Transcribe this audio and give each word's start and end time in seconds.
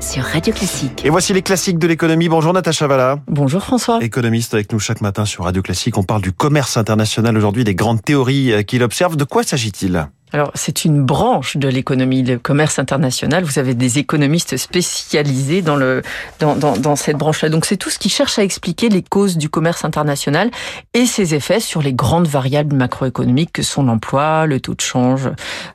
sur 0.00 0.24
Radio 0.24 0.54
Classique. 0.54 1.04
Et 1.04 1.10
voici 1.10 1.34
les 1.34 1.42
classiques 1.42 1.78
de 1.78 1.86
l'économie. 1.86 2.30
Bonjour 2.30 2.52
Natacha 2.54 2.86
Valla. 2.86 3.18
Bonjour 3.26 3.62
François. 3.62 4.02
Économiste 4.02 4.54
avec 4.54 4.72
nous 4.72 4.78
chaque 4.78 5.02
matin 5.02 5.26
sur 5.26 5.44
Radio 5.44 5.60
Classique. 5.60 5.98
On 5.98 6.02
parle 6.02 6.22
du 6.22 6.32
commerce 6.32 6.78
international 6.78 7.36
aujourd'hui, 7.36 7.64
des 7.64 7.74
grandes 7.74 8.00
théories 8.02 8.52
euh, 8.52 8.62
qu'il 8.62 8.82
observe. 8.82 9.16
De 9.16 9.24
quoi 9.24 9.42
s'agit-il? 9.42 10.08
Alors, 10.32 10.50
c'est 10.54 10.84
une 10.84 11.04
branche 11.04 11.58
de 11.58 11.68
l'économie, 11.68 12.22
le 12.22 12.38
commerce 12.38 12.78
international. 12.78 13.44
Vous 13.44 13.58
avez 13.58 13.74
des 13.74 13.98
économistes 13.98 14.56
spécialisés 14.56 15.60
dans, 15.60 15.76
le, 15.76 16.02
dans, 16.38 16.54
dans, 16.54 16.76
dans 16.76 16.96
cette 16.96 17.16
branche-là. 17.16 17.48
Donc, 17.48 17.66
c'est 17.66 17.76
tout 17.76 17.90
ce 17.90 17.98
qui 17.98 18.08
cherche 18.08 18.38
à 18.38 18.44
expliquer 18.44 18.88
les 18.88 19.02
causes 19.02 19.36
du 19.36 19.50
commerce 19.50 19.84
international 19.84 20.50
et 20.94 21.04
ses 21.04 21.34
effets 21.34 21.60
sur 21.60 21.82
les 21.82 21.92
grandes 21.92 22.28
variables 22.28 22.76
macroéconomiques 22.76 23.52
que 23.52 23.62
sont 23.62 23.82
l'emploi, 23.82 24.46
le 24.46 24.60
taux 24.60 24.74
de 24.74 24.80
change, 24.80 25.28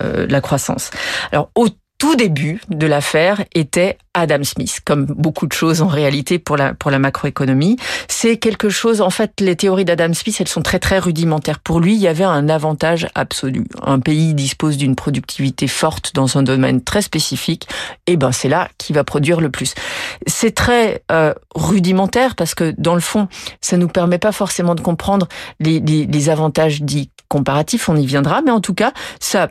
euh, 0.00 0.26
la 0.28 0.40
croissance. 0.40 0.90
Alors, 1.30 1.50
au 1.54 1.68
tout 1.98 2.14
début 2.14 2.60
de 2.68 2.86
l'affaire 2.86 3.44
était 3.54 3.98
Adam 4.14 4.44
Smith, 4.44 4.80
comme 4.84 5.04
beaucoup 5.04 5.46
de 5.46 5.52
choses 5.52 5.82
en 5.82 5.88
réalité 5.88 6.38
pour 6.38 6.56
la, 6.56 6.72
pour 6.72 6.92
la 6.92 7.00
macroéconomie. 7.00 7.76
C'est 8.06 8.36
quelque 8.36 8.68
chose, 8.68 9.00
en 9.00 9.10
fait, 9.10 9.32
les 9.40 9.56
théories 9.56 9.84
d'Adam 9.84 10.14
Smith, 10.14 10.36
elles 10.40 10.48
sont 10.48 10.62
très 10.62 10.78
très 10.78 10.98
rudimentaires. 11.00 11.58
Pour 11.58 11.80
lui, 11.80 11.94
il 11.94 12.00
y 12.00 12.06
avait 12.06 12.24
un 12.24 12.48
avantage 12.48 13.08
absolu. 13.16 13.64
Un 13.82 13.98
pays 13.98 14.34
dispose 14.34 14.76
d'une 14.76 14.94
productivité 14.94 15.66
forte 15.66 16.14
dans 16.14 16.38
un 16.38 16.44
domaine 16.44 16.82
très 16.82 17.02
spécifique, 17.02 17.68
et 18.06 18.16
ben 18.16 18.30
c'est 18.30 18.48
là 18.48 18.68
qu'il 18.78 18.94
va 18.94 19.02
produire 19.02 19.40
le 19.40 19.50
plus. 19.50 19.74
C'est 20.26 20.54
très 20.54 21.02
euh, 21.10 21.34
rudimentaire 21.54 22.36
parce 22.36 22.54
que 22.54 22.74
dans 22.78 22.94
le 22.94 23.00
fond, 23.00 23.28
ça 23.60 23.76
nous 23.76 23.88
permet 23.88 24.18
pas 24.18 24.32
forcément 24.32 24.76
de 24.76 24.80
comprendre 24.80 25.26
les, 25.58 25.80
les, 25.80 26.06
les 26.06 26.28
avantages 26.28 26.80
dits 26.82 27.10
comparatifs, 27.28 27.88
on 27.88 27.96
y 27.96 28.06
viendra, 28.06 28.40
mais 28.42 28.50
en 28.50 28.60
tout 28.60 28.74
cas, 28.74 28.92
ça 29.20 29.50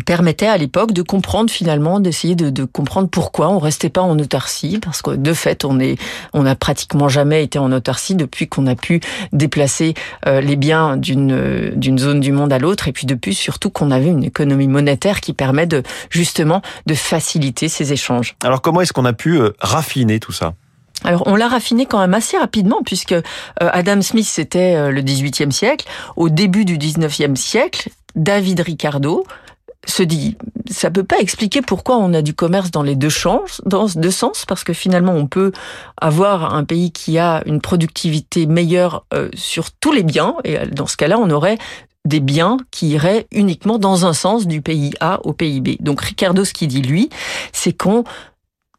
permettait 0.00 0.46
à 0.46 0.56
l'époque 0.56 0.92
de 0.92 1.02
comprendre 1.02 1.50
finalement, 1.50 2.00
d'essayer 2.00 2.34
de, 2.34 2.50
de, 2.50 2.64
comprendre 2.64 3.08
pourquoi 3.08 3.48
on 3.48 3.58
restait 3.58 3.90
pas 3.90 4.00
en 4.00 4.18
autarcie, 4.18 4.78
parce 4.82 5.02
que 5.02 5.12
de 5.12 5.32
fait 5.32 5.64
on 5.64 5.78
est, 5.78 5.98
on 6.32 6.46
a 6.46 6.54
pratiquement 6.54 7.08
jamais 7.08 7.44
été 7.44 7.58
en 7.58 7.70
autarcie 7.72 8.14
depuis 8.14 8.48
qu'on 8.48 8.66
a 8.66 8.74
pu 8.74 9.00
déplacer 9.32 9.94
euh, 10.26 10.40
les 10.40 10.56
biens 10.56 10.96
d'une 10.96 11.72
d'une 11.76 11.98
zone 11.98 12.20
du 12.20 12.32
monde 12.32 12.52
à 12.52 12.58
l'autre, 12.58 12.88
et 12.88 12.92
puis 12.92 13.06
depuis 13.06 13.34
surtout 13.34 13.70
qu'on 13.70 13.90
avait 13.90 14.08
une 14.08 14.24
économie 14.24 14.68
monétaire 14.68 15.20
qui 15.20 15.32
permet 15.32 15.66
de 15.66 15.82
justement 16.10 16.62
de 16.86 16.94
faciliter 16.94 17.68
ces 17.68 17.92
échanges. 17.92 18.36
Alors 18.42 18.62
comment 18.62 18.80
est-ce 18.80 18.92
qu'on 18.92 19.04
a 19.04 19.12
pu 19.12 19.38
euh, 19.38 19.50
raffiner 19.60 20.18
tout 20.18 20.32
ça? 20.32 20.54
Alors 21.04 21.24
on 21.26 21.36
l'a 21.36 21.48
raffiné 21.48 21.86
quand 21.86 22.00
même 22.00 22.14
assez 22.14 22.36
rapidement 22.36 22.82
puisque 22.84 23.12
euh, 23.12 23.22
Adam 23.58 24.00
Smith 24.00 24.26
c'était 24.26 24.90
le 24.90 25.02
18e 25.02 25.50
siècle, 25.50 25.86
au 26.16 26.28
début 26.28 26.64
du 26.64 26.78
19e 26.78 27.36
siècle, 27.36 27.90
David 28.16 28.60
Ricardo 28.60 29.24
se 29.86 30.02
dit, 30.02 30.36
ça 30.70 30.90
peut 30.90 31.04
pas 31.04 31.18
expliquer 31.18 31.62
pourquoi 31.62 31.96
on 31.98 32.14
a 32.14 32.22
du 32.22 32.34
commerce 32.34 32.70
dans 32.70 32.82
les 32.82 32.96
deux 32.96 33.10
sens, 33.10 33.60
dans 33.66 33.86
deux 33.86 34.10
sens, 34.10 34.44
parce 34.46 34.64
que 34.64 34.72
finalement 34.72 35.12
on 35.12 35.26
peut 35.26 35.52
avoir 36.00 36.54
un 36.54 36.64
pays 36.64 36.90
qui 36.90 37.18
a 37.18 37.42
une 37.46 37.60
productivité 37.60 38.46
meilleure 38.46 39.04
euh, 39.12 39.28
sur 39.34 39.70
tous 39.72 39.92
les 39.92 40.02
biens, 40.02 40.36
et 40.44 40.58
dans 40.66 40.86
ce 40.86 40.96
cas-là, 40.96 41.18
on 41.18 41.30
aurait 41.30 41.58
des 42.06 42.20
biens 42.20 42.58
qui 42.70 42.88
iraient 42.88 43.26
uniquement 43.32 43.78
dans 43.78 44.04
un 44.04 44.12
sens 44.12 44.46
du 44.46 44.60
pays 44.60 44.92
A 45.00 45.20
au 45.24 45.32
pays 45.32 45.60
B. 45.60 45.76
Donc 45.80 46.02
Ricardo, 46.02 46.44
ce 46.44 46.52
qu'il 46.52 46.68
dit 46.68 46.82
lui, 46.82 47.08
c'est 47.52 47.72
qu'on 47.72 48.04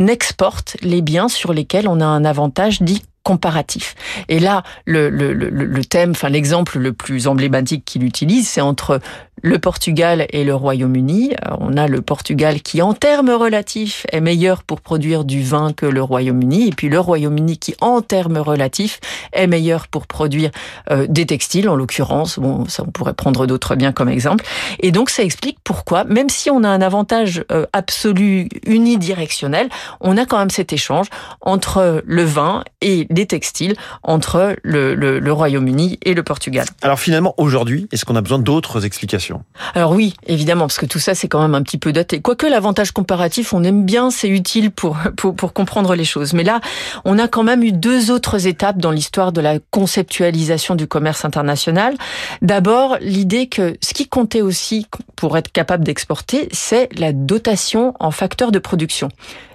exporte 0.00 0.76
les 0.82 1.02
biens 1.02 1.28
sur 1.28 1.52
lesquels 1.52 1.86
on 1.86 2.00
a 2.00 2.04
un 2.06 2.24
avantage 2.24 2.82
dit 2.82 3.02
comparatif. 3.22 3.94
Et 4.28 4.40
là, 4.40 4.64
le, 4.84 5.08
le, 5.08 5.32
le, 5.32 5.48
le 5.50 5.84
thème, 5.84 6.10
enfin 6.10 6.28
l'exemple 6.28 6.78
le 6.78 6.92
plus 6.92 7.28
emblématique 7.28 7.84
qu'il 7.84 8.02
utilise, 8.02 8.48
c'est 8.48 8.60
entre 8.60 9.00
le 9.42 9.58
Portugal 9.58 10.26
et 10.30 10.44
le 10.44 10.54
Royaume-Uni. 10.54 11.34
Euh, 11.34 11.56
on 11.60 11.76
a 11.76 11.88
le 11.88 12.00
Portugal 12.00 12.62
qui, 12.62 12.80
en 12.80 12.94
termes 12.94 13.30
relatifs, 13.30 14.06
est 14.10 14.20
meilleur 14.20 14.62
pour 14.62 14.80
produire 14.80 15.24
du 15.24 15.42
vin 15.42 15.72
que 15.72 15.86
le 15.86 16.02
Royaume-Uni, 16.02 16.68
et 16.68 16.70
puis 16.70 16.88
le 16.88 16.98
Royaume-Uni 16.98 17.58
qui, 17.58 17.74
en 17.80 18.00
termes 18.00 18.38
relatifs, 18.38 19.00
est 19.32 19.46
meilleur 19.46 19.88
pour 19.88 20.06
produire 20.06 20.50
euh, 20.90 21.06
des 21.08 21.26
textiles, 21.26 21.68
en 21.68 21.76
l'occurrence. 21.76 22.38
Bon, 22.38 22.66
ça 22.66 22.84
on 22.86 22.90
pourrait 22.90 23.14
prendre 23.14 23.46
d'autres 23.46 23.74
biens 23.74 23.92
comme 23.92 24.08
exemple. 24.08 24.44
Et 24.80 24.90
donc 24.90 25.10
ça 25.10 25.22
explique 25.22 25.58
pourquoi, 25.64 26.04
même 26.04 26.28
si 26.28 26.50
on 26.50 26.64
a 26.64 26.68
un 26.68 26.80
avantage 26.80 27.44
euh, 27.50 27.66
absolu 27.72 28.48
unidirectionnel, 28.66 29.68
on 30.00 30.16
a 30.16 30.26
quand 30.26 30.38
même 30.38 30.50
cet 30.50 30.72
échange 30.72 31.06
entre 31.40 32.02
le 32.04 32.24
vin 32.24 32.64
et 32.80 33.06
les 33.10 33.26
textiles, 33.26 33.74
entre 34.02 34.56
le, 34.62 34.94
le, 34.94 35.18
le 35.18 35.32
Royaume-Uni 35.32 35.98
et 36.04 36.14
le 36.14 36.22
Portugal. 36.22 36.66
Alors 36.82 37.00
finalement, 37.00 37.34
aujourd'hui, 37.38 37.88
est-ce 37.92 38.04
qu'on 38.04 38.16
a 38.16 38.20
besoin 38.20 38.38
d'autres 38.38 38.84
explications? 38.84 39.31
Alors 39.74 39.92
oui, 39.92 40.14
évidemment, 40.26 40.66
parce 40.66 40.78
que 40.78 40.86
tout 40.86 40.98
ça, 40.98 41.14
c'est 41.14 41.28
quand 41.28 41.40
même 41.40 41.54
un 41.54 41.62
petit 41.62 41.78
peu 41.78 41.92
daté. 41.92 42.20
Quoique 42.20 42.46
l'avantage 42.46 42.92
comparatif, 42.92 43.52
on 43.52 43.62
aime 43.64 43.84
bien, 43.84 44.10
c'est 44.10 44.28
utile 44.28 44.70
pour, 44.70 44.96
pour, 45.16 45.34
pour 45.34 45.52
comprendre 45.52 45.94
les 45.94 46.04
choses. 46.04 46.32
Mais 46.32 46.44
là, 46.44 46.60
on 47.04 47.18
a 47.18 47.28
quand 47.28 47.42
même 47.42 47.62
eu 47.62 47.72
deux 47.72 48.10
autres 48.10 48.46
étapes 48.46 48.78
dans 48.78 48.90
l'histoire 48.90 49.32
de 49.32 49.40
la 49.40 49.58
conceptualisation 49.70 50.74
du 50.74 50.86
commerce 50.86 51.24
international. 51.24 51.94
D'abord, 52.42 52.96
l'idée 53.00 53.46
que 53.46 53.76
ce 53.80 53.94
qui 53.94 54.08
comptait 54.08 54.42
aussi 54.42 54.86
pour 55.16 55.36
être 55.36 55.52
capable 55.52 55.84
d'exporter, 55.84 56.48
c'est 56.52 56.88
la 56.98 57.12
dotation 57.12 57.94
en 58.00 58.10
facteurs 58.10 58.52
de 58.52 58.58
production. 58.58 59.08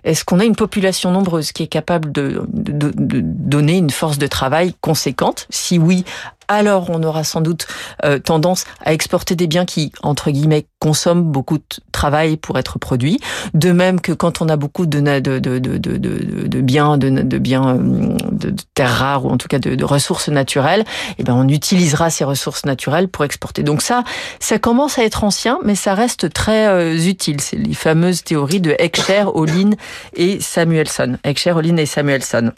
Est-ce 0.03 0.23
qu'on 0.23 0.39
a 0.39 0.45
une 0.45 0.55
population 0.55 1.11
nombreuse 1.11 1.51
qui 1.51 1.63
est 1.63 1.67
capable 1.67 2.11
de, 2.11 2.41
de, 2.47 2.91
de 2.95 3.21
donner 3.21 3.77
une 3.77 3.89
force 3.89 4.17
de 4.17 4.27
travail 4.27 4.73
conséquente? 4.79 5.47
Si 5.49 5.77
oui, 5.77 6.05
alors 6.47 6.90
on 6.90 7.03
aura 7.03 7.24
sans 7.24 7.41
doute 7.41 7.68
euh, 8.06 8.19
tendance 8.19 8.66
à 8.84 8.94
exporter 8.94 9.35
des 9.35 9.47
biens 9.47 9.66
qui, 9.66 9.91
entre 10.02 10.31
guillemets, 10.31 10.68
consomment 10.80 11.24
beaucoup 11.24 11.58
de 11.58 11.63
travail 11.91 12.38
pour 12.38 12.58
être 12.58 12.80
produits. 12.80 13.19
De 13.53 13.72
même 13.72 14.00
que 14.00 14.12
quand 14.12 14.41
on 14.41 14.50
a 14.50 14.56
beaucoup 14.56 14.86
de, 14.86 15.00
de, 15.00 15.40
de, 15.40 15.59
de, 15.59 15.78
de, 15.78 16.47
de 16.47 16.62
biens, 16.62 16.97
de, 16.97 17.09
de 17.09 17.38
biens 17.38 17.75
euh, 17.75 18.18
de, 18.31 18.53
terres 18.74 18.94
rares 18.94 19.25
ou 19.25 19.30
en 19.30 19.38
tout 19.38 19.47
cas 19.47 19.59
de, 19.59 19.75
de 19.75 19.86
ressources 19.86 20.30
naturelles, 20.30 20.86
eh 21.18 21.24
ben 21.24 21.34
on 21.34 21.47
utilisera 21.47 22.09
ces 22.09 22.24
ressources 22.24 22.66
naturelles 22.66 23.07
pour 23.07 23.25
exporter. 23.25 23.63
Donc 23.63 23.81
ça, 23.81 24.03
ça 24.40 24.59
commence 24.59 25.00
à 25.00 25.03
être 25.03 25.24
ancien, 25.24 25.59
mais 25.63 25.75
ça 25.75 25.94
reste 25.94 26.31
très 26.31 26.68
euh, 26.68 26.96
utile. 26.97 27.41
C'est 27.41 27.57
les 27.57 27.74
fameuses 27.74 28.24
théories 28.24 28.62
de 28.62 28.75
Heckscher, 28.80 29.25
Olin 29.34 29.72
et 30.16 30.40
Samuelson. 30.40 31.18
Heckscher, 31.24 31.52
Olin 31.52 31.78
et 31.78 31.86
Samuelson. 31.86 32.52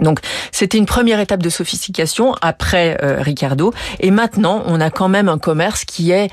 Donc 0.00 0.20
c'était 0.50 0.78
une 0.78 0.86
première 0.86 1.20
étape 1.20 1.42
de 1.42 1.50
sophistication 1.50 2.34
après 2.40 2.98
euh, 3.02 3.20
Ricardo 3.20 3.72
et 4.00 4.10
maintenant 4.10 4.62
on 4.66 4.80
a 4.80 4.90
quand 4.90 5.08
même 5.08 5.28
un 5.28 5.38
commerce 5.38 5.84
qui 5.84 6.10
est 6.10 6.30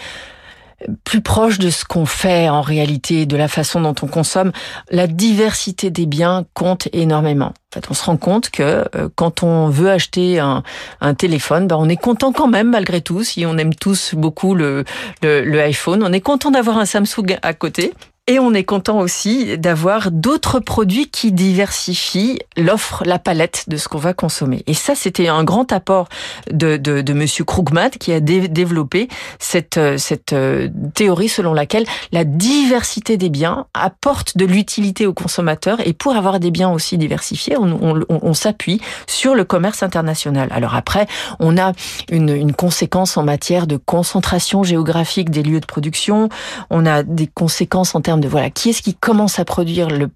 plus 1.03 1.21
proche 1.21 1.59
de 1.59 1.69
ce 1.69 1.85
qu'on 1.85 2.05
fait 2.05 2.49
en 2.49 2.61
réalité, 2.61 3.25
de 3.25 3.37
la 3.37 3.47
façon 3.47 3.81
dont 3.81 3.95
on 4.01 4.07
consomme, 4.07 4.51
la 4.91 5.07
diversité 5.07 5.89
des 5.89 6.05
biens 6.05 6.45
compte 6.53 6.87
énormément. 6.93 7.47
En 7.47 7.75
fait, 7.75 7.85
on 7.89 7.93
se 7.93 8.03
rend 8.03 8.17
compte 8.17 8.49
que 8.49 8.85
euh, 8.95 9.09
quand 9.15 9.43
on 9.43 9.69
veut 9.69 9.91
acheter 9.91 10.39
un, 10.39 10.63
un 11.01 11.13
téléphone, 11.13 11.67
ben 11.67 11.75
on 11.77 11.89
est 11.89 11.97
content 11.97 12.31
quand 12.31 12.47
même 12.47 12.69
malgré 12.69 13.01
tout. 13.01 13.23
Si 13.23 13.45
on 13.45 13.57
aime 13.57 13.75
tous 13.75 14.15
beaucoup 14.15 14.55
le, 14.55 14.85
le, 15.21 15.43
le 15.43 15.61
iPhone, 15.61 16.03
on 16.03 16.13
est 16.13 16.21
content 16.21 16.51
d'avoir 16.51 16.77
un 16.77 16.85
Samsung 16.85 17.37
à 17.41 17.53
côté. 17.53 17.93
Et 18.29 18.37
on 18.37 18.53
est 18.53 18.63
content 18.63 18.99
aussi 18.99 19.57
d'avoir 19.57 20.11
d'autres 20.11 20.59
produits 20.59 21.09
qui 21.09 21.31
diversifient 21.31 22.37
l'offre, 22.57 23.01
la 23.03 23.17
palette 23.17 23.65
de 23.69 23.75
ce 23.75 23.87
qu'on 23.87 23.97
va 23.97 24.13
consommer. 24.13 24.61
Et 24.67 24.75
ça, 24.75 24.93
c'était 24.93 25.29
un 25.29 25.43
grand 25.43 25.73
apport 25.73 26.07
de, 26.51 26.77
de, 26.77 27.01
de 27.01 27.13
Monsieur 27.13 27.43
Krugman 27.43 27.89
qui 27.89 28.13
a 28.13 28.19
dé 28.19 28.47
développé 28.47 29.07
cette, 29.39 29.77
euh, 29.77 29.97
cette 29.97 30.33
euh, 30.33 30.69
théorie 30.93 31.27
selon 31.27 31.55
laquelle 31.55 31.85
la 32.11 32.23
diversité 32.23 33.17
des 33.17 33.29
biens 33.29 33.65
apporte 33.73 34.37
de 34.37 34.45
l'utilité 34.45 35.07
aux 35.07 35.13
consommateurs. 35.15 35.79
Et 35.83 35.93
pour 35.93 36.15
avoir 36.15 36.39
des 36.39 36.51
biens 36.51 36.69
aussi 36.69 36.99
diversifiés, 36.99 37.57
on, 37.57 37.79
on, 37.81 38.05
on 38.09 38.33
s'appuie 38.35 38.79
sur 39.07 39.33
le 39.33 39.43
commerce 39.43 39.81
international. 39.81 40.49
Alors 40.51 40.75
après, 40.75 41.07
on 41.39 41.57
a 41.57 41.71
une, 42.11 42.29
une 42.29 42.53
conséquence 42.53 43.17
en 43.17 43.23
matière 43.23 43.65
de 43.65 43.77
concentration 43.77 44.61
géographique 44.61 45.31
des 45.31 45.41
lieux 45.41 45.61
de 45.61 45.65
production. 45.65 46.29
On 46.69 46.85
a 46.85 47.01
des 47.01 47.25
conséquences 47.25 47.95
en 47.95 48.01
termes 48.01 48.18
de 48.19 48.27
voilà 48.27 48.49
qui 48.49 48.69
est-ce 48.69 48.81
qui 48.81 48.93
commence 48.93 49.39
à 49.39 49.45
produire 49.45 49.89
le 49.89 50.09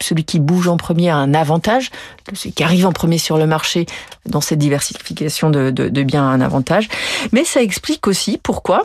celui 0.00 0.24
qui 0.24 0.40
bouge 0.40 0.68
en 0.68 0.76
premier 0.76 1.08
a 1.08 1.16
un 1.16 1.32
avantage, 1.34 1.90
celui 2.34 2.52
qui 2.52 2.62
arrive 2.62 2.86
en 2.86 2.92
premier 2.92 3.18
sur 3.18 3.38
le 3.38 3.46
marché 3.46 3.86
dans 4.26 4.40
cette 4.40 4.58
diversification 4.58 5.50
de, 5.50 5.70
de, 5.70 6.02
biens 6.02 6.22
a 6.22 6.26
un 6.26 6.40
avantage. 6.40 6.88
Mais 7.32 7.44
ça 7.44 7.62
explique 7.62 8.06
aussi 8.06 8.38
pourquoi 8.42 8.84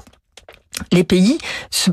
les 0.91 1.03
pays 1.03 1.37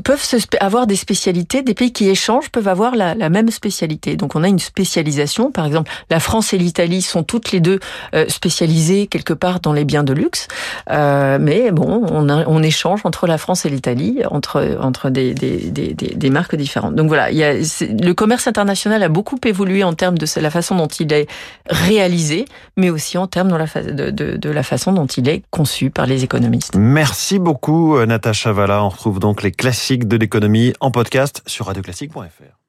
peuvent 0.03 0.25
avoir 0.59 0.87
des 0.87 0.95
spécialités, 0.95 1.61
des 1.61 1.73
pays 1.73 1.93
qui 1.93 2.09
échangent 2.09 2.49
peuvent 2.49 2.67
avoir 2.67 2.95
la, 2.95 3.15
même 3.29 3.49
spécialité. 3.49 4.15
Donc 4.15 4.35
on 4.35 4.43
a 4.43 4.47
une 4.47 4.59
spécialisation, 4.59 5.51
par 5.51 5.65
exemple 5.65 5.91
la 6.09 6.19
France 6.19 6.53
et 6.53 6.57
l'Italie 6.57 7.01
sont 7.01 7.23
toutes 7.23 7.51
les 7.51 7.59
deux 7.59 7.79
euh, 8.13 8.25
spécialisées 8.27 9.07
quelque 9.07 9.33
part 9.33 9.59
dans 9.59 9.73
les 9.73 9.85
biens 9.85 10.03
de 10.03 10.13
luxe, 10.13 10.47
euh, 10.89 11.37
mais 11.39 11.71
bon, 11.71 12.03
on, 12.09 12.63
échange 12.63 13.01
entre 13.03 13.27
la 13.27 13.37
France 13.37 13.65
et 13.65 13.69
l'Italie, 13.69 14.21
entre, 14.29 15.09
des, 15.09 16.29
marques 16.29 16.55
différentes. 16.55 16.95
Donc 16.95 17.07
voilà, 17.07 17.29
le 17.31 18.11
commerce 18.13 18.47
international 18.47 19.03
a 19.03 19.09
beaucoup 19.09 19.37
évolué 19.45 19.83
en 19.83 19.93
termes 19.93 20.17
de 20.17 20.25
la 20.39 20.49
façon 20.49 20.75
dont 20.75 20.87
il 20.87 21.11
est 21.11 21.27
réalisé, 21.69 22.45
mais 22.77 22.89
aussi 22.89 23.17
en 23.17 23.27
termes 23.27 23.51
de 23.51 23.55
la, 23.55 24.11
de, 24.11 24.49
la 24.49 24.63
façon 24.63 24.93
dont 24.93 25.07
il 25.07 25.27
est 25.27 25.43
conçu 25.51 25.89
par 25.89 26.05
les 26.05 26.23
économistes. 26.23 26.75
Merci 26.75 27.39
beaucoup 27.39 27.99
Natacha 28.05 28.53
Valla. 28.53 28.72
On 28.81 28.89
retrouve 28.89 29.19
donc 29.19 29.43
les 29.43 29.51
classiques 29.51 30.07
de 30.07 30.17
l'économie 30.17 30.73
en 30.79 30.91
podcast 30.91 31.43
sur 31.45 31.67
radioclassique.fr. 31.67 32.62